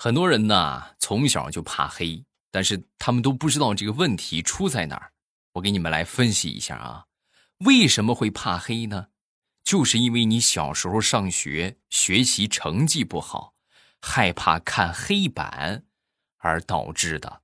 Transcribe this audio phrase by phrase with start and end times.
[0.00, 5.10] 很多人呢从小就怕黑，但是他们都不知道这个问题出在哪儿。
[5.54, 7.06] 我给你们来分析一下啊，
[7.66, 9.08] 为什么会怕黑呢？
[9.64, 13.54] 就是因为你小时候上学学习成绩不好，
[14.00, 15.82] 害怕看黑板
[16.36, 17.42] 而导致的。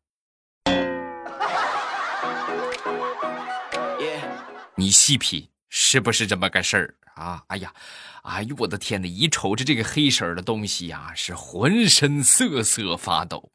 [4.77, 7.43] 你细品，是不是这么个事儿啊？
[7.49, 7.75] 哎呀！
[8.23, 9.09] 哎呦我的天哪！
[9.09, 13.51] 一瞅着这个黑色的东西呀，是浑身瑟瑟发抖，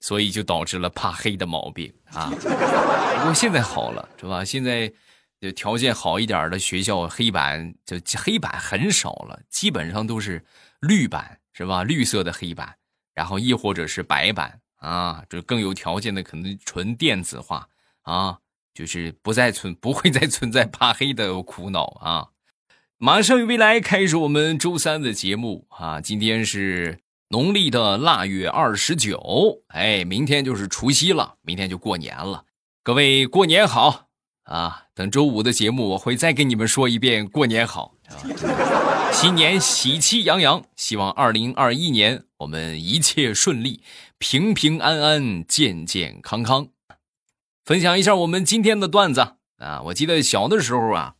[0.00, 2.30] 所以就导致了怕黑的毛病啊。
[2.30, 4.42] 不过现在好了，是吧？
[4.42, 4.90] 现在
[5.38, 10.42] 就条件好一点的学校，黑板就黑板很少了，基本上都是
[10.80, 11.84] 绿板，是吧？
[11.84, 12.74] 绿色的黑板，
[13.12, 15.22] 然后亦或者是白板啊。
[15.28, 17.68] 这更有条件的，可能纯电子化
[18.02, 18.38] 啊，
[18.76, 22.28] 就是不再存，不会再存在怕黑的苦恼啊。
[22.98, 25.98] 马上与未来开始我们周三的节目啊！
[25.98, 26.98] 今天是
[27.30, 32.44] 农历的腊月二十九，哎，明天就是除夕了，明天就过年了。
[32.82, 34.08] 各位过年好
[34.44, 34.84] 啊！
[34.94, 37.94] 等周五的节目，我会再跟你们说一遍过年好。
[39.10, 43.80] 新年喜气洋洋，希望二零二一年我们一切顺利，
[44.18, 46.75] 平平安安，健健康康。
[47.66, 49.82] 分享一下我们今天的段子啊！
[49.86, 51.16] 我记得小的时候啊。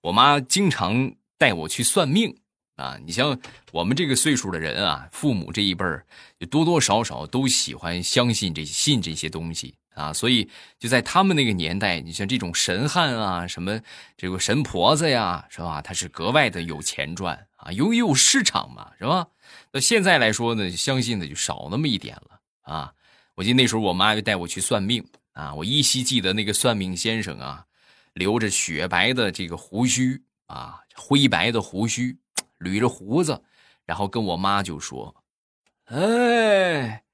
[0.00, 2.34] 我妈经常带我去算命
[2.76, 2.98] 啊！
[3.04, 3.38] 你像
[3.72, 6.06] 我们这个岁数的人啊，父母这一辈儿，
[6.40, 10.14] 就多多少少都喜欢相信这信这些东西啊。
[10.14, 10.48] 所以
[10.78, 13.78] 就在他们那个年代，你像这种神汉啊，什么
[14.16, 15.82] 这个神婆子呀，是吧？
[15.82, 19.26] 他是格外的有钱赚啊，由于有市场嘛，是吧？
[19.72, 22.94] 那现在来说呢，相信的就少那么一点了啊。
[23.34, 27.66] 我记得那时候我妈就带我去算命啊，我依稀记得那个算命先生啊。
[28.14, 32.18] 留着雪白的这个胡须啊，灰白的胡须，
[32.58, 33.42] 捋着胡子，
[33.86, 35.24] 然后跟我妈就说
[35.88, 37.04] ：“哎，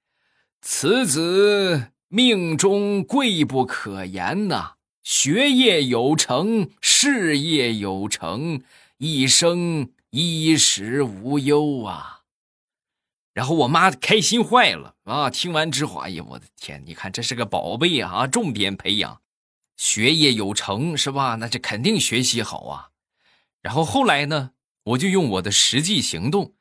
[0.60, 4.72] 此子命中贵不可言呐，
[5.04, 8.60] 学业有成，事业有成，
[8.96, 12.17] 一生衣食无忧啊。”
[13.38, 15.30] 然后我妈开心坏了啊！
[15.30, 19.20] 听完之后，哎呀，我的天，你看这是个宝贝啊，重点培养。
[19.76, 21.36] 学业有成是吧？
[21.36, 22.88] 那这肯定学习好啊。
[23.62, 24.50] 然后后来呢，
[24.82, 26.54] 我就用我的实际行动，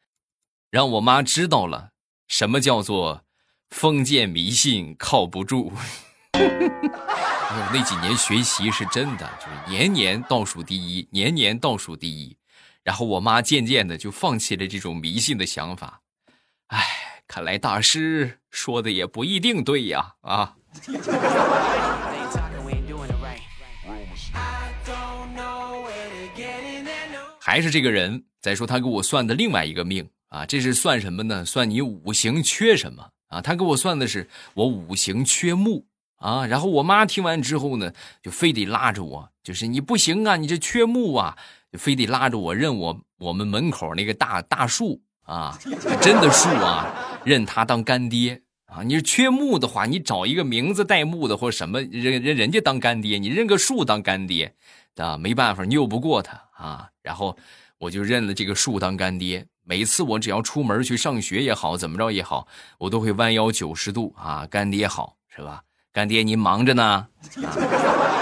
[0.69, 1.93] 让我妈知道了
[2.27, 3.23] 什么叫做
[3.71, 5.73] 封建迷信靠不住。
[6.33, 12.37] 哎呦，那几年学习是真的，就是年年倒数第一，年年倒数第一。
[12.83, 16.03] 然后我妈渐渐的就放弃了这种迷信的想法。
[16.67, 20.55] 哎，看来大师说的也不一定对呀啊。
[27.39, 31.45] 还是这个人再说，他给我算的另外一个命啊，这是算什么呢？
[31.45, 33.41] 算你五行缺什么啊？
[33.41, 35.85] 他给我算的是我五行缺木
[36.17, 36.45] 啊。
[36.45, 41.37] 然后我妈听完之后呢，就非得拉着我，就是你不行啊，你这缺木啊，
[41.71, 45.59] 就非得拉着我认我我们门口那个大大树啊，
[46.01, 46.87] 真的树啊，
[47.23, 48.81] 认他当干爹啊。
[48.81, 54.55] 你是缺木的话，你找一个名字带木的或什么人人人家当干爹，你认个树当干爹。
[54.95, 56.89] 啊，没办法，拗不过他啊。
[57.03, 57.37] 然后
[57.77, 59.45] 我就认了这个树当干爹。
[59.63, 65.61] 每次我只要出门去上学也好，怎么着也好，我都会弯腰九十度啊，干爹好，是吧？
[65.91, 67.07] 干爹您忙着呢啊。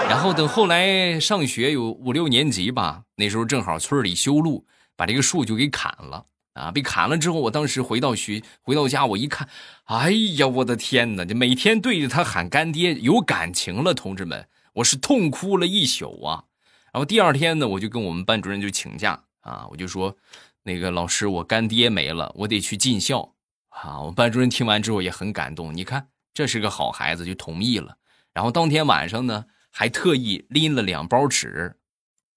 [0.08, 6.70] 然后等后来上学有五六年级吧，那时候正好村里修路，把这个树就给砍了啊。
[6.72, 9.48] 被砍了之后，我当时回到学，回到家，我一看，
[9.84, 11.24] 哎呀，我的天哪！
[11.24, 16.44] 就每天对着他喊干爹，有感情了，同志们，我是痛哭了一宿啊。
[16.92, 20.16] 然后第二天呢，我就跟我们班主任就请假啊，我就说，
[20.62, 23.34] 那个老师，我干爹没了，我得去尽孝
[23.68, 24.00] 啊。
[24.00, 27.96] 我们班主任听完之后也很感动，你看这是个好孩子，就同意了。
[28.32, 31.76] 然后当天晚上呢，还特意拎了两包纸，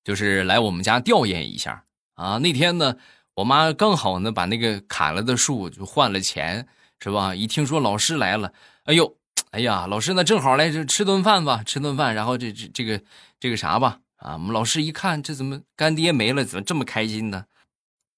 [0.03, 2.37] 就是来我们家吊唁一下啊。
[2.37, 2.95] 那天呢，
[3.39, 6.67] 我妈刚好呢把那个砍了的树就换了钱，
[6.99, 7.33] 是吧？
[7.33, 8.51] 一听说老师来了，
[8.83, 9.15] 哎呦，
[9.51, 13.01] 哎呀，老师那正好来这吃顿饭吧，吃顿饭，然后这这这个
[13.39, 13.99] 这个啥吧。
[14.17, 14.33] 啊！
[14.33, 16.43] 我们老师一看，这怎么干爹没了？
[16.43, 17.45] 怎么这么开心呢？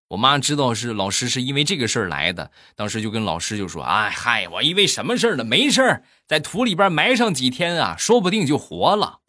[0.07, 5.43] 我妈知道是老师是因为这个事儿来的，当时就跟老师就说：“哎嗨，我以为什么事儿呢？
[5.43, 9.19] 没事儿，在土里边埋上几天啊，说不定就活了。”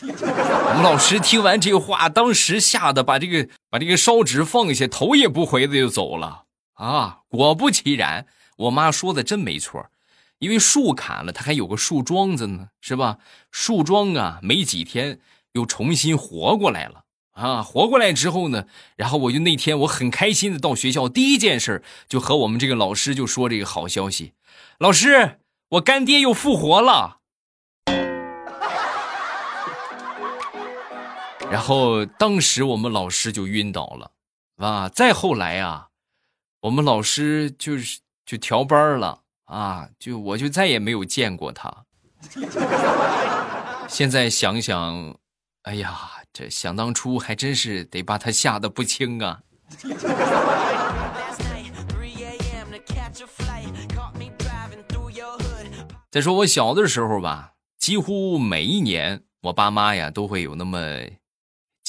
[0.00, 6.44] 我们老师听完这话，当时吓得把这个把这个烧纸放下，头也不回的就走了。
[6.74, 8.26] 啊，果不其然，
[8.56, 9.86] 我妈说的真没错，
[10.38, 13.18] 因为树砍了，它还有个树桩子呢，是吧？
[13.50, 15.20] 树桩啊，没几天。
[15.54, 17.02] 又重新活过来了
[17.32, 18.64] 啊，活过来之后呢，
[18.96, 24.32] 然后我就那天我很开心的到学校，第一件事就和我们这个老师就说这个好消息，
[24.78, 25.40] 老师，
[25.72, 27.18] 我干爹又复活了。
[31.52, 34.10] 然后当时我们老师就晕倒了，
[34.56, 35.88] 啊，再后来啊，
[36.62, 41.84] 我们老师就是就调班了啊，就我就再也没有见过他。
[43.88, 45.16] 现在想想，
[45.62, 46.08] 哎呀。
[46.34, 49.42] 这想当初还真是得把他吓得不轻啊！
[56.10, 60.78] 再说我小的时候吧，几乎每一年我爸妈呀都会有那么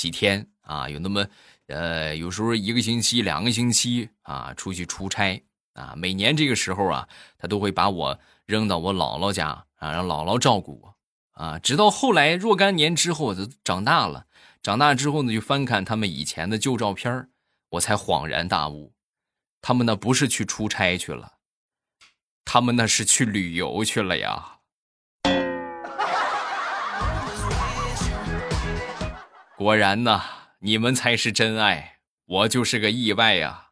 [0.04, 1.26] 几天啊，有那么
[1.68, 5.42] 呃，有时候一个星期、两个星期啊，出去出差
[5.76, 5.94] 啊。
[5.96, 7.08] 每年这个时候啊，
[7.38, 10.98] 他都会把我扔到我姥姥家啊，让姥姥照顾我
[11.42, 11.58] 啊。
[11.58, 14.26] 直到后来若干年之后，都长大了。
[14.62, 17.30] 长大之后呢，就翻看他们以前的旧照片
[17.70, 18.94] 我才恍然大悟，
[19.62, 21.36] 他们那不是去出差去了，
[22.44, 24.53] 他们那是去旅游去了呀。
[29.64, 30.22] 果然呐，
[30.60, 33.70] 你们才是真爱，我就是个意外呀。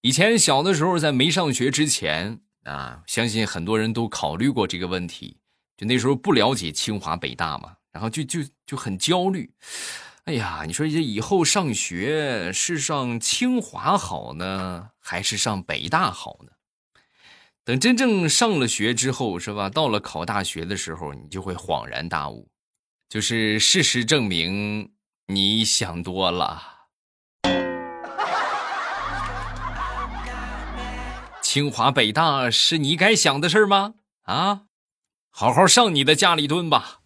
[0.00, 5.36] 以前小的时候，在没上学之前啊，相信很多人都考虑过这个问题。
[5.76, 9.52] 就那时候不了解清华北大嘛，然后就就就很焦虑。
[10.24, 16.52] 哎呀，你说这以后上学是上清华好呢，还是上北大好呢？
[17.66, 19.68] 等真正上了学之后，是吧？
[19.68, 22.48] 到了考大学的时候，你就会恍然大悟，
[23.08, 24.92] 就是事实证明
[25.26, 26.62] 你想多了。
[31.42, 33.94] 清华北大是你该想的事儿吗？
[34.22, 34.60] 啊，
[35.30, 37.00] 好好上你的家里蹲吧。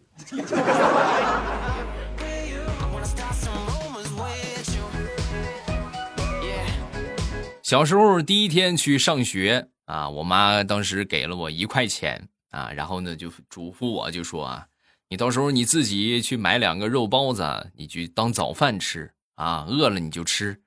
[7.63, 14.67] 小时候第一天去上学啊，我妈当时给了我一块钱啊，然后呢就嘱咐我就说啊，
[15.09, 20.63] 你到时候你自己去买两个肉包子，你去当早饭吃啊，饿了你就吃。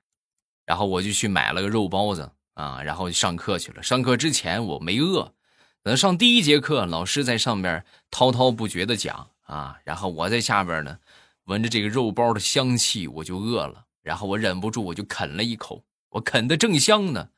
[0.66, 2.30] 然后我就去买了个肉包子。
[2.54, 3.82] 啊，然后就上课去了。
[3.82, 5.34] 上课之前我没饿，
[5.82, 10.98] 等上第一节课，老师在上边滔滔不绝的讲啊，然后我在下边呢，
[11.46, 13.86] 闻着这个肉包的香气，我就饿了。
[14.04, 15.82] 然后我忍不住，我就啃了一口。
[16.10, 17.30] 我啃的正香呢，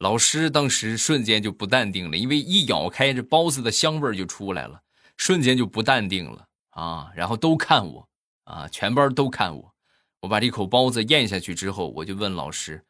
[0.00, 4.82] 老师当时瞬间就不淡定了，因为一咬开这包子的香味就出来了，
[5.18, 7.12] 瞬间就不淡定了啊。
[7.14, 8.08] 然后都看我
[8.44, 9.74] 啊，全班都看我。
[10.22, 12.84] 我把这口包子咽下去之后，我就问老师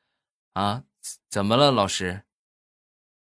[0.52, 0.84] 啊。
[1.28, 2.22] 怎么了，老师？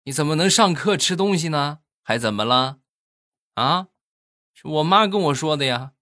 [0.04, 1.80] 你怎么能上课吃东西呢？
[2.04, 2.78] 还怎么了？
[3.56, 3.88] 啊？
[4.54, 5.94] 是我妈跟我说的呀。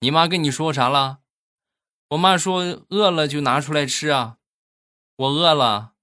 [0.00, 1.18] 你妈跟你说啥了？
[2.10, 4.38] 我妈说饿了就拿出来吃啊。
[5.16, 5.94] 我饿了。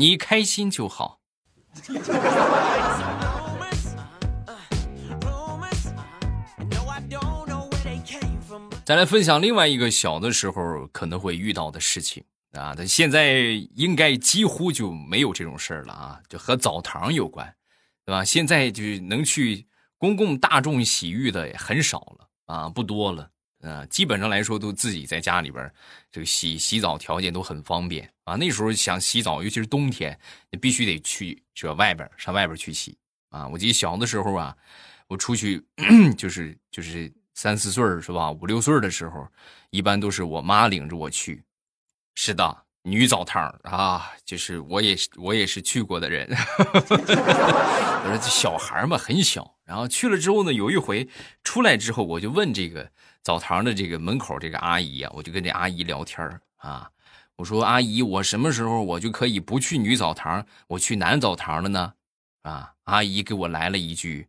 [0.00, 1.20] 你开心就好。
[8.82, 13.40] 再来分享另外一个小的时候可能会遇到的事情啊，但现在
[13.74, 17.54] 应该几乎就没有这种事儿了啊，就和澡堂有关，
[18.06, 18.24] 对吧？
[18.24, 19.66] 现在就能去
[19.98, 23.28] 公共大众洗浴的也很少了啊，不多了
[23.62, 25.72] 啊，基本上来说都自己在家里边
[26.10, 28.36] 这个洗洗澡条件都很方便啊。
[28.36, 30.18] 那时候想洗澡，尤其是冬天，
[30.50, 32.96] 你必须得去这外边上外边去洗
[33.30, 33.46] 啊。
[33.48, 34.56] 我记得小的时候啊，
[35.08, 35.64] 我出去
[36.16, 37.12] 就是 就是。
[37.32, 38.30] 三四岁是吧？
[38.30, 39.26] 五六岁的时候，
[39.70, 41.42] 一般都是我妈领着我去。
[42.14, 46.28] 是的，女澡堂啊，就是我也是我也是去过的人。
[46.68, 49.56] 我说这小孩嘛，很小。
[49.64, 51.08] 然后去了之后呢，有一回
[51.42, 52.90] 出来之后，我就问这个
[53.22, 56.90] 澡堂的这个门口这个阿姨啊，我就跟这阿姨聊天啊。
[57.36, 61.94] 我说阿姨，我什么时候我就可以不去女澡堂，我去男澡堂了呢？
[62.42, 64.28] 啊，阿姨给我来了一句：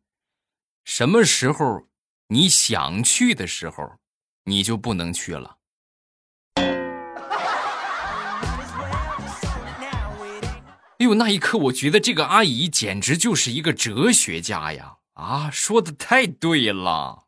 [0.83, 1.88] 什么时候？
[2.27, 3.98] 你想去的时候，
[4.45, 5.57] 你就不能去了。
[10.98, 15.00] 哎呦，那一刻我觉得这个阿姨简直就是一个哲学家呀！
[15.15, 17.25] 啊，说的太对了。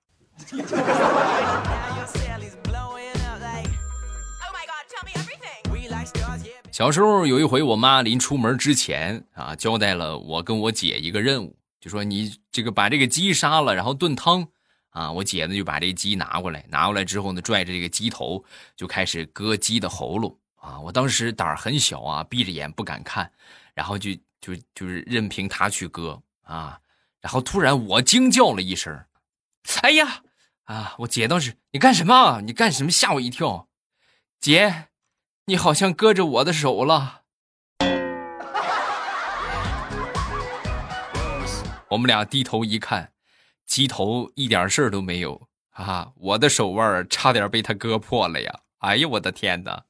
[6.71, 14.47] 小时候有一回，我妈临出门之前啊，交代了我跟我姐一个任务，就说你这个把这个鸡杀了，然后炖汤。
[14.89, 18.43] 啊，我姐呢就把这鸡拿过来，拿过来之后呢，拽着这个鸡头
[18.75, 20.79] 就开始割鸡的喉咙啊！
[20.79, 23.27] 我当时胆儿很小啊，闭着眼不敢看，
[23.73, 26.79] 然后就就就是任凭他去割啊。
[27.19, 28.95] 然后突然我惊叫了一声
[29.81, 30.21] ：“哎呀！”
[30.65, 30.95] 啊！
[30.99, 32.41] 我姐倒是，你干什么？
[32.41, 32.89] 你干什么？
[32.89, 33.67] 吓我一跳！
[34.39, 34.87] 姐，
[35.45, 37.23] 你好像割着我的手了。
[41.89, 43.11] 我们俩低头一看，
[43.65, 46.11] 鸡头一点事儿都没有啊！
[46.15, 48.59] 我的手腕差点被他割破了呀！
[48.79, 49.83] 哎呀，我的天哪！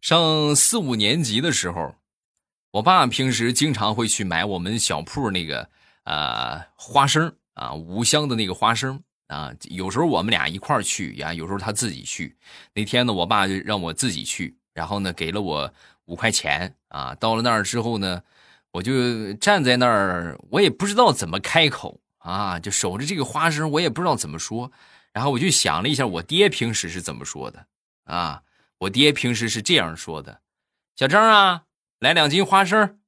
[0.00, 1.94] 上四五年级的时候，
[2.74, 5.70] 我爸平时经常会去买我们小铺那个
[6.02, 9.52] 呃花生啊，五香的那个花生啊。
[9.70, 12.36] 有时候我们俩一块儿去呀，有时候他自己去。
[12.72, 14.58] 那天呢，我爸就让我自己去。
[14.72, 15.72] 然后呢，给了我
[16.06, 17.14] 五块钱啊。
[17.14, 18.20] 到了那儿之后呢，
[18.72, 24.72] 我就站在那儿，我也不知道怎么开口啊，就守着这个花生，我也不知道怎么说。
[25.12, 27.66] 然后我就想了一下，我爹平时是怎么说的
[28.02, 28.42] 啊？
[28.78, 30.40] 我爹平时是这样说的
[30.98, 31.62] ：“小张啊，
[32.04, 33.00] 来两斤花生。”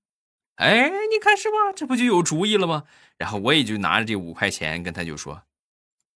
[0.57, 1.73] 哎，你看是吧？
[1.76, 2.85] 这不就有主意了吗？
[3.17, 5.43] 然后我也就拿着这五块钱跟他就说：“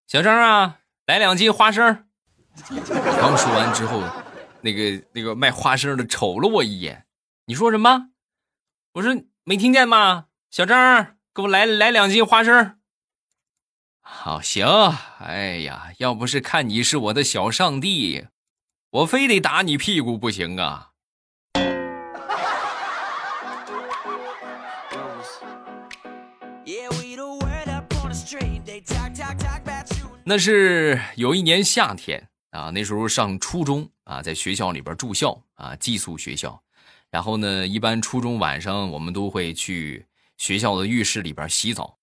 [0.08, 2.08] 小张啊，来两斤花生。”
[2.66, 4.02] 刚说完之后。
[4.62, 7.06] 那个那个卖花生的瞅了我一眼，
[7.46, 8.10] 你说什么？
[8.92, 10.26] 我说没听见吗？
[10.50, 12.78] 小张，给我来来两斤花生。
[14.02, 14.66] 好行，
[15.18, 18.26] 哎呀，要不是看你是我的小上帝，
[18.90, 20.89] 我非得打你屁股不行啊！
[30.24, 32.28] 那是有一年夏天。
[32.50, 36.60] 啊，那时候上初中啊，在学校里边住校啊，寄宿学校。
[37.08, 40.04] 然后呢，一般初中晚上我们都会去
[40.36, 41.98] 学校的浴室里边洗澡。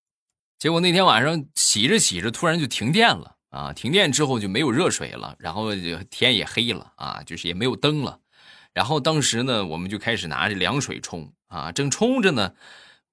[0.57, 3.73] 结果那天晚上洗着洗着，突然就停电了啊！
[3.73, 8.19] 停电之后就没有热水了，然后就天也黑了啊，就是也没有灯了。
[8.73, 12.53] 然后当时呢，我们就开始拿着凉水冲啊，正冲着呢。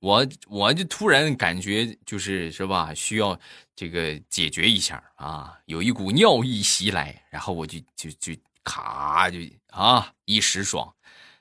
[0.04, 3.40] 我我就突然感觉就是是吧，需要
[3.74, 9.38] 这个解决一下啊，有一股尿意袭来，然后我就就就卡就
[9.70, 10.94] 啊一时爽，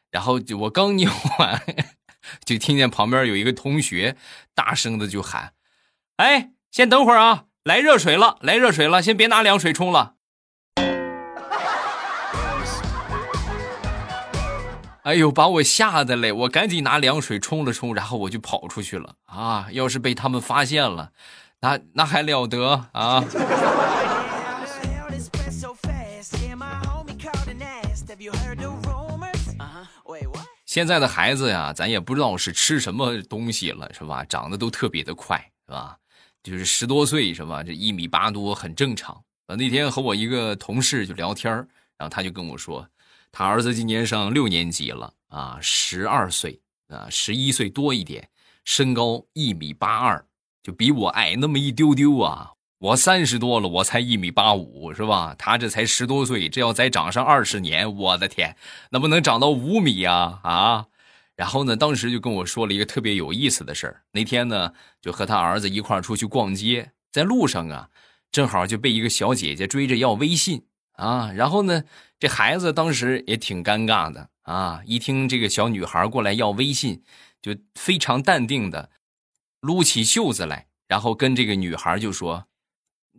[0.10, 1.62] 然后就我刚尿完，
[2.46, 4.16] 就听见旁边有一个同学
[4.56, 5.54] 大声的就喊
[6.16, 10.16] ：“哎，先等会儿啊，来热水了，来热水了，先别拿凉水冲了。”
[15.04, 16.32] 哎呦，把我吓得嘞！
[16.32, 19.68] 我赶紧拿凉水冲了冲，然后我就跑出去了啊！
[19.72, 21.12] 要是被他们发现了，
[21.60, 23.22] 那那还了得啊！
[30.66, 34.24] 现在的孩子呀，咱也不知道是吃什么东西了，是吧？
[34.24, 35.98] 长得都特别的快，是吧？
[36.42, 37.62] 就是十多岁，是吧？
[37.62, 39.22] 这一米八多很正常。
[39.48, 41.54] 那天和我一个同事就聊天
[41.98, 42.88] 然后他就跟我说。
[43.36, 48.30] 他儿子今年上六年级了啊，十二岁啊，十一岁多一点，
[48.64, 50.24] 身高一米八二，
[50.62, 52.52] 就比我矮那么一丢丢啊。
[52.78, 55.34] 我三十多了，我才一米八五，是吧？
[55.36, 58.56] 他这才十多岁，这要再长上二十年，我的天，
[58.92, 60.86] 那不能长到五米呀啊！
[61.36, 64.04] 然后呢，当时就跟我说了一个特别有意思的事儿。
[64.12, 67.90] 那天呢，就和他儿子一块出去逛街，在路上啊，
[68.32, 70.66] 正好就被一个小姐姐追着要微信。
[70.94, 71.84] 啊，然后呢，
[72.20, 74.82] 这孩子当时也挺尴尬的啊！
[74.86, 77.04] 一听这个小女孩过来要微信，
[77.42, 78.90] 就非常淡定的
[79.60, 82.48] 撸起袖子来，然后跟这个女孩就说：“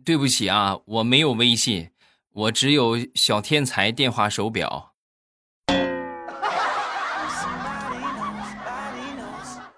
[0.05, 1.91] 对不起啊，我没有微信，
[2.31, 4.93] 我只有小天才电话手表。”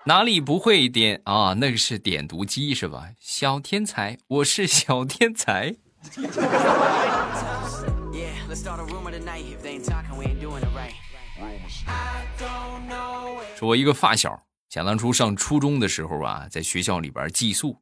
[0.05, 1.55] 哪里不会点啊？
[1.55, 3.09] 那个是点读机是吧？
[3.19, 5.75] 小天才，我是小天才。
[13.55, 17.81] 说，我一个发小，想当初上初中的时候啊，在学校里边寄宿，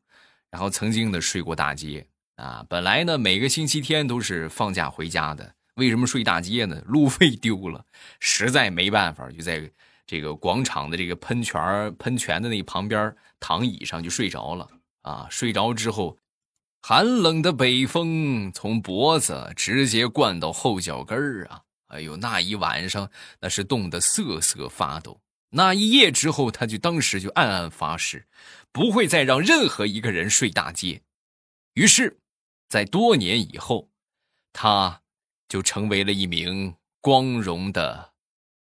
[0.49, 2.65] 然后曾经的睡过大街啊。
[2.67, 6.81] 本来呢，每个星期天都是放假回家的，为什么睡大街呢？
[6.85, 7.85] 路费丢了，
[8.19, 9.71] 实在没办法，就在
[10.07, 14.67] 这个广场的这个喷泉喷泉的那旁边躺椅上就睡着了
[15.03, 15.27] 啊。
[15.29, 16.17] 睡着之后。
[16.87, 21.63] 寒冷的北风从脖子直接灌到后脚跟儿啊！
[21.87, 25.19] 哎呦，那一晚上那是冻得瑟瑟发抖。
[25.49, 28.27] 那一夜之后，他就当时就暗暗发誓，
[28.71, 31.01] 不会再让任何一个人睡大街。
[31.73, 32.19] 于是，
[32.69, 33.89] 在多年以后，
[34.53, 35.01] 他
[35.49, 38.13] 就成为了一名光荣的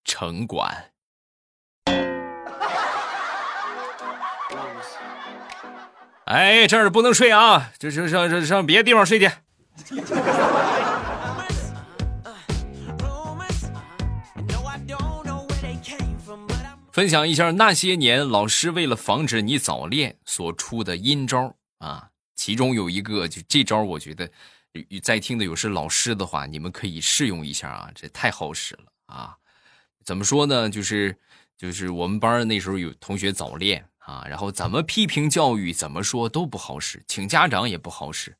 [0.06, 0.93] 城管。
[6.26, 9.30] 哎，这儿不能睡啊，这这上上上别的地方睡去。
[16.92, 24.30] 分享一下那些年老师为了防止你早恋所出的阴招啊，其中有一个就这招，我觉得
[25.02, 29.36] 在听的有是老师的话，你们可以试用一下啊，这太好使了啊！
[30.06, 30.70] 怎么说呢？
[30.70, 31.18] 就是
[31.58, 38.38] 就是我们班那时候有同学早恋啊，然后怎么批评教育，怎么说都不好使，请家长也不好使。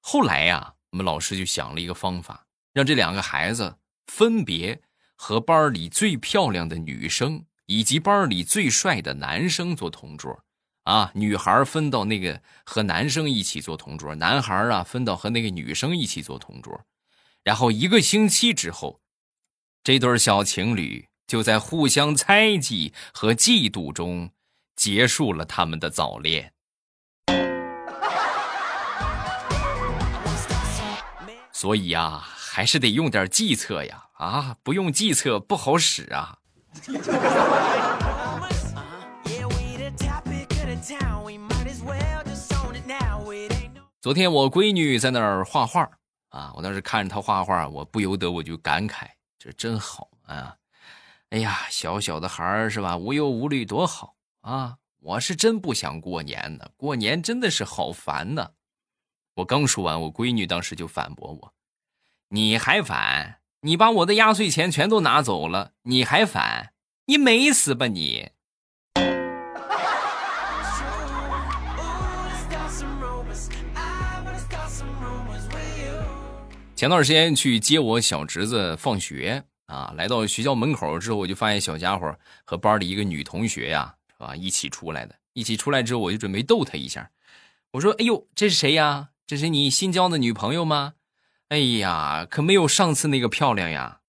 [0.00, 4.82] 后来呀，我们老师就想了一个方法，让这两个孩子分别
[5.14, 7.44] 和班里最漂亮的女生。
[7.66, 10.44] 以及班里最帅的男生做同桌，
[10.82, 16.78] 啊，女孩分到那个和男生一起做同桌，男孩啊分到和那个女生一起做同桌，
[17.42, 19.00] 然后一个星期之后，
[19.82, 24.30] 这对小情侣就在互相猜忌和嫉妒中
[24.76, 26.52] 结束了他们的早恋。
[31.52, 36.38] 所以呀，还是得用点计策呀，啊，不用计策不好使啊。
[44.00, 45.88] 昨天我闺女在那儿画画
[46.28, 49.06] 啊，我当时看着她画画，我不由得我就感慨，
[49.38, 50.54] 这真好啊！
[51.30, 54.13] 哎呀，小小的孩儿是吧，无忧无虑多好
[54.44, 54.76] 啊！
[55.00, 58.50] 我是真不想过年呢，过年真的是好烦呐！
[59.36, 61.54] 我刚说完，我闺女当时就反驳我
[62.28, 66.74] ：“你还烦？”你把我的压岁钱全都拿走了，你还反？
[67.06, 68.30] 你没死吧你？
[76.76, 84.34] 前段时间去接我小侄子放学啊，来到学校门口之后，我就发现小家伙和班里一个女同学呀，啊？
[84.34, 87.10] 一起出来的，一起出来之后，我就准备逗他一下。
[87.72, 89.10] 我说：“哎呦，这是谁呀？
[89.26, 90.94] 这是你新交的女朋友吗？”
[91.48, 94.00] 哎呀，可没有上次那个漂亮呀！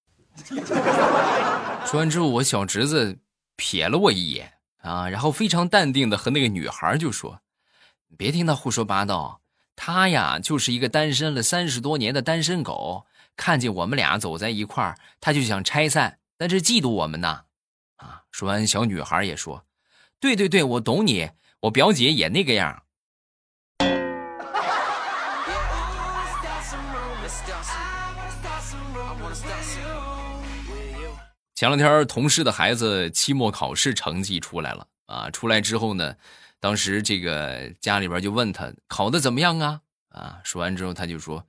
[1.84, 3.18] 说完之后，我小侄子
[3.56, 7.40] 瞥了我一眼啊，然后非常淡定的和那个女孩就说
[8.16, 9.40] ：“别听他胡说八道，
[9.76, 17.44] 他呀就是一个单身了三十多年的单身狗，看见我们俩走在一块儿，他就想拆散，但是嫉妒我们呢。”
[17.96, 19.64] 啊，说完，小女孩也说
[20.18, 22.82] ：“对对对，我懂你，我表姐也那个样。”
[31.54, 35.30] 前两天同事的孩子期末考试成绩出来了啊！
[35.30, 36.14] 出来之后呢，
[36.60, 39.80] 当时这个家里边就问他考的怎么样啊？
[40.10, 41.46] 啊，说完之后他就说，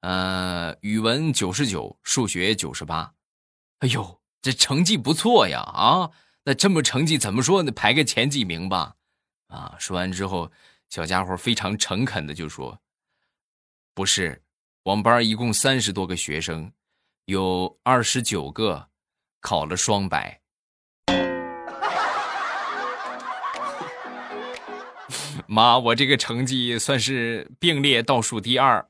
[0.00, 3.14] 呃，语文九十九，数学九十八。
[3.78, 5.60] 哎呦，这成绩不错呀！
[5.60, 6.10] 啊，
[6.48, 7.72] 那这么成绩怎么说呢？
[7.72, 8.94] 排个前几名吧？
[9.48, 10.52] 啊，说完之后，
[10.88, 12.80] 小家伙非常诚恳的就说，
[13.94, 14.44] 不是，
[14.84, 16.70] 我们班一共三十多个学生，
[17.24, 18.88] 有二十九个。
[19.38, 20.40] 考了双百，
[25.46, 28.84] 妈，我这个成绩算是并列倒数第二。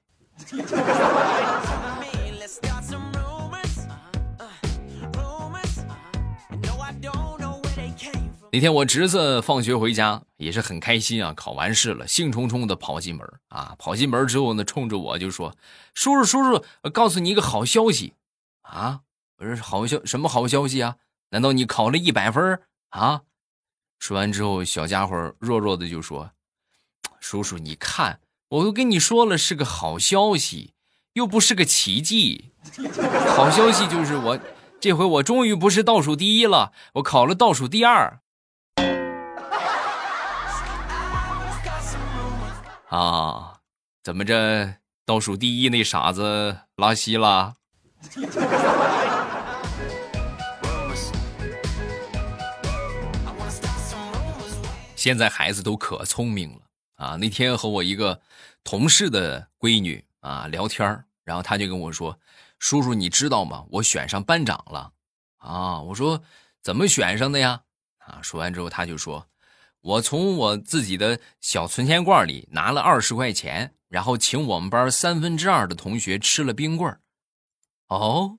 [8.53, 15.55] 那天我侄子放学回家也是很开心啊，考完试了，兴冲冲的跑进门啊，跑进门之后呢，冲着我就说
[15.93, 18.15] ：“叔叔，叔叔，告诉你一个好消息
[18.63, 19.01] 啊。”
[19.39, 20.97] 我说好消什么好消息啊？
[21.31, 22.59] 难道你考了一百分
[22.91, 23.23] 啊？
[23.99, 26.31] 说完之后，小家伙弱弱的就说
[27.21, 30.73] ：“叔叔，你看，我都跟你说了是个好消息，
[31.13, 32.53] 又不是个奇迹。
[33.37, 34.41] 好消息就是我
[34.81, 38.21] 这回我终于不是倒数第一了，我考了倒数第二。”
[42.89, 43.61] 啊，
[44.03, 44.77] 怎么着？
[45.05, 47.55] 倒数第一那傻子拉稀了？
[54.97, 56.61] 现在孩子都可聪明了
[56.97, 57.17] 啊！
[57.17, 58.21] 那天和我一个
[58.65, 62.19] 同事的闺女啊聊天然后他就跟我说
[62.59, 63.65] ：“叔叔，你知道吗？
[63.71, 64.93] 我选上班长了
[65.37, 66.23] 啊！”我说
[66.63, 67.63] ：“怎么选上的呀？”
[68.05, 69.29] 啊，说完之后他就说
[69.87, 76.99] ：“我从我自己的小存钱罐里拿了二十块钱，然后请我们班三分之二的同学吃了冰棍
[77.87, 78.39] 哦，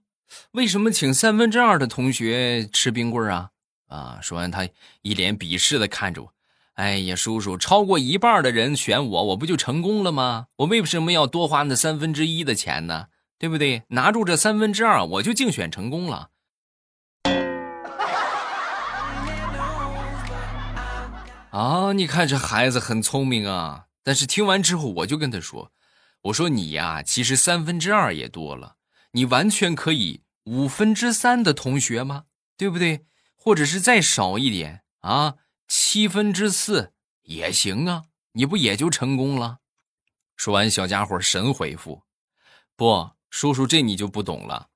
[0.51, 3.51] 为什么请三分之二的同学吃冰棍啊？
[3.87, 4.19] 啊！
[4.21, 4.67] 说完，他
[5.03, 6.33] 一脸鄙视的看着我。
[6.73, 10.47] 哎呀，叔叔，超过一半的人选我，我不就成功了吗？
[10.57, 13.07] 我为什么要多花那三分之一的钱呢？
[13.39, 13.83] 对不对？
[13.89, 16.31] 拿住这三分之二，我就竞选成功了。
[21.57, 25.71] 啊，你看这孩子很聪明啊，但是听完之后，我就跟他说
[26.25, 28.75] ：“我说你呀，其实三分之二也多了，
[29.13, 32.25] 你完全可以五分之三的同学吗？
[32.57, 33.07] 对不对？
[33.33, 36.93] 或者是再少一点啊，七分之四
[37.23, 39.57] 也行啊，你不也就成功了？”
[40.37, 42.03] 说完，小家伙神回复
[42.77, 44.67] ：“不，叔叔，这你就不懂了，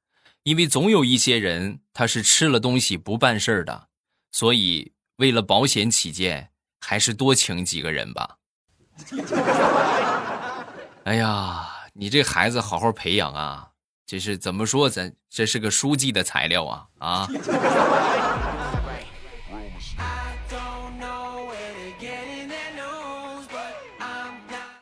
[0.42, 3.90] 因为总有一些人他是吃了东西不办事儿的，
[4.32, 6.51] 所以为了保险起见，
[6.82, 8.38] 还是多请几个人吧。
[11.06, 13.70] ”哎呀，你这孩子好好培养啊！
[14.06, 14.90] 这是怎么说？
[14.90, 17.28] 咱这是个书记的材料啊啊！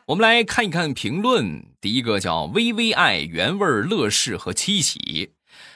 [0.06, 1.64] 我们来看一看评论。
[1.80, 5.34] 第一个叫微微爱原味乐事和七喜，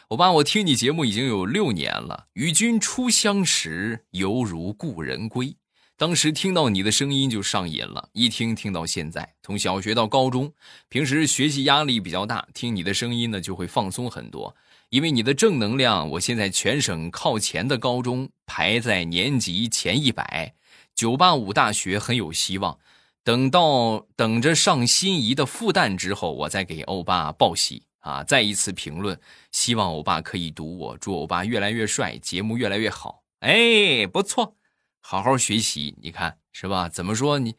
[0.09, 5.57] 我爸我听你节目已经有六年了，与君初相识，犹如故人归。
[5.97, 10.53] 当时听到你的声音就上瘾了，一听听到现在，从小学到高中，
[10.89, 14.57] 平时学习压力比较大，听你的声音呢就会放松很多。
[14.91, 20.55] 因为你的正能量，我现在全省靠前的高中排在年级前一百，
[20.97, 22.79] 九八五大学很有希望。
[23.23, 28.23] 等到等着上心仪的复旦之后，我再给欧巴报喜啊！
[28.23, 29.19] 再一次评论，
[29.51, 33.23] 希望欧巴可以读我，祝欧巴越来越帅，节目越来越好。
[33.41, 34.57] 哎，不错，
[35.07, 36.89] 好好学习，你看是吧？
[36.89, 37.55] 怎么说你，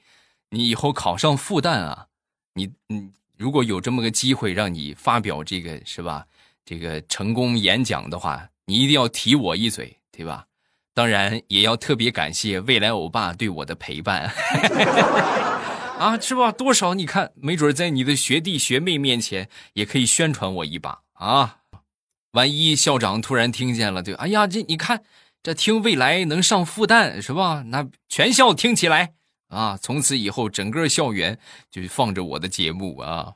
[0.50, 2.08] 你以后考上复旦啊？
[2.56, 6.26] 你你如果有这么个机会让你发表这个是吧？
[6.66, 10.48] 这个成功演讲的话，你一定要提我一嘴，对吧？
[10.96, 14.32] 当然也要特别感谢未来欧巴对我的陪伴。
[16.00, 16.52] 啊，是吧？
[16.52, 16.96] 多少？
[16.96, 21.60] 你看，没准在你的学弟学妹面前也可以宣传我一把啊！
[22.32, 25.04] 万一校长突然听见了，对，哎呀，这你看，
[25.46, 27.62] 这听未来能上复旦是吧？
[27.68, 29.14] 那全校听起来
[29.50, 31.38] 啊，从此以后整个校园
[31.70, 33.36] 就放着我的节目啊。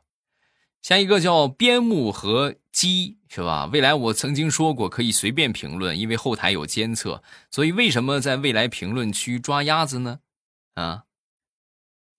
[0.81, 3.67] 下一个叫边牧和鸡是吧？
[3.71, 10.21] 未来我曾经说过可以随便评论，因为后台有监测，所以为什么在未来评论区抓鸭子呢？
[10.73, 11.03] 啊？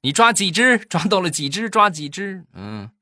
[0.03, 0.79] 你抓几只？
[0.79, 1.69] 抓到了几只？
[1.69, 2.45] 抓几只？
[2.53, 2.93] 嗯，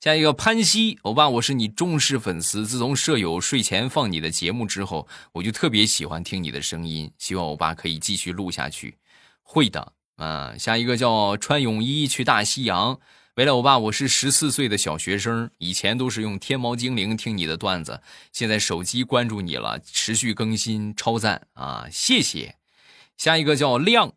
[0.00, 2.66] 下一个潘西，欧巴，我是你忠实粉丝。
[2.66, 7.12] 自从舍友睡前放你的节目之后，我就特别喜欢听你的声音。
[7.18, 8.96] 希望欧巴可以继续录下去。
[9.42, 12.98] 会的，啊，下一个叫穿泳衣去大西洋。
[13.34, 18.00] 未来欧巴，我是十四岁的小学生，以前都是用天猫精灵听你的段子，
[18.32, 21.86] 现在手机关注你了，持续更新，超赞啊！
[21.92, 22.56] 谢谢。
[23.18, 24.14] 下一个叫亮。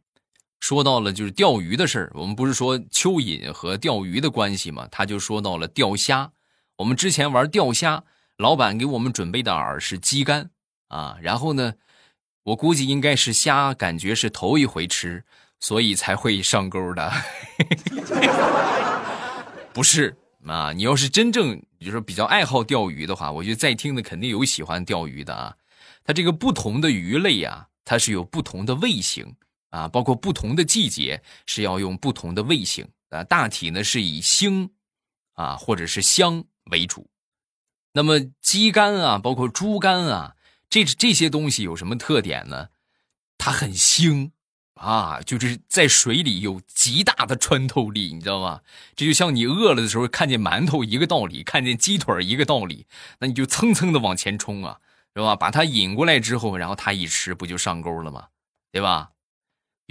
[0.64, 4.88] 说到了就是钓鱼的事儿，我们不是说蚯蚓和钓鱼的关系吗？
[4.90, 6.32] 他就说到了钓虾。
[6.78, 8.06] 我们之前玩钓虾，
[8.38, 10.52] 老板给我们准备的饵是鸡肝
[10.88, 11.18] 啊。
[11.22, 11.74] 然后呢，
[12.44, 15.26] 我估计应该是虾感觉是头一回吃，
[15.60, 17.12] 所以才会上钩的。
[19.74, 20.16] 不是
[20.48, 25.58] 啊，你要是真正就是比较爱好钓鱼的话，我觉得在听的肯定有喜欢钓鱼的啊。
[26.06, 29.36] 它这个不同的鱼类啊，它是有不同的味型。
[29.74, 34.70] 啊，包括不同的季节是要用不同的味型啊，大体呢是以腥，
[35.34, 37.10] 啊或者是香为主。
[37.94, 40.36] 那么鸡肝啊，包括猪肝啊，
[40.70, 42.70] 这这些东西有什么特点呢？
[43.40, 44.30] 它很腥
[44.76, 48.62] 啊，就是在水里有极大的穿透力，你知道吗？
[48.96, 52.86] 这就像你饿了的时候看见馒头一个道理，看见鸡腿一个道理，
[53.18, 54.80] 那你就蹭蹭的往前冲啊，
[55.16, 55.36] 是吧？
[55.36, 58.28] 把它引过来之后，然后它一吃不就上钩了吗？
[58.72, 59.13] 对吧？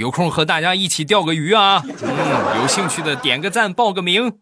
[0.02, 1.80] 有空和大家一起钓个鱼啊！
[1.86, 4.40] 嗯，有兴趣的点个赞，报个名。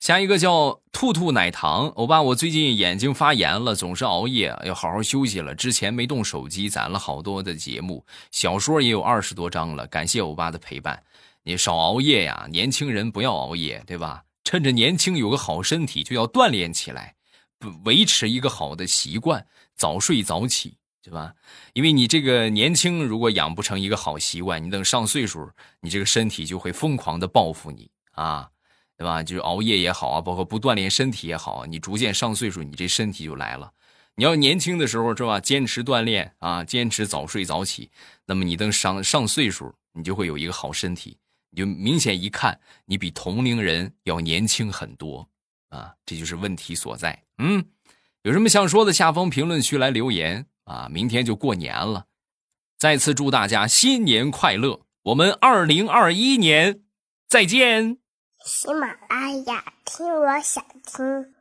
[0.00, 5.54] 下一个叫兔兔奶糖，欧巴，我最近眼睛发炎了，总是熬夜，要好好休息了。
[5.54, 9.86] 之前没动手机，攒了好多的节目，小说也有二十多章了。
[9.86, 11.00] 感谢欧巴的陪伴，
[11.44, 14.24] 你少熬夜呀，年轻人不要熬夜，对吧？
[14.42, 17.14] 趁着年轻有个好身体，就要锻炼起来，
[17.84, 20.78] 维持一个好的习惯，早睡早起。
[21.02, 21.34] 对吧？
[21.72, 28.50] 因为你这个年轻，如果养不成一个好习惯，你等上岁数，你这个身体就会疯狂的报复你啊，
[28.96, 29.22] 对吧？
[29.22, 33.72] 就是熬夜也好啊，包括不锻炼身体也好，你逐渐上岁数，你这身体就来了。
[34.16, 35.40] 你要年轻的时候是吧？
[35.40, 37.90] 坚持锻炼啊，坚持早睡早起，
[38.26, 41.16] 那么你等上上岁数，你就会有一个好身体，
[41.50, 45.26] 你就明显一看，你比同龄人要年轻很多
[45.70, 47.22] 啊，这就是问题所在。
[47.38, 47.64] 嗯，
[48.22, 50.44] 有什么想说的，下方评论区来留言。
[50.70, 52.06] 啊，明天就过年了，
[52.78, 54.82] 再次祝大家新年快乐！
[55.02, 56.84] 我们二零二一年
[57.28, 57.98] 再见。
[58.46, 61.34] 喜马拉雅，听我想听。